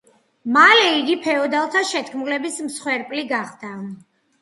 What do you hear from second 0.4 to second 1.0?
მალე